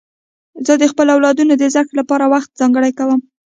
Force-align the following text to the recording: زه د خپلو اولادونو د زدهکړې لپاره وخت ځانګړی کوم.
زه 0.65 0.73
د 0.81 0.83
خپلو 0.91 1.09
اولادونو 1.15 1.53
د 1.57 1.63
زدهکړې 1.73 1.95
لپاره 2.01 2.25
وخت 2.33 2.49
ځانګړی 2.59 2.91
کوم. 2.99 3.19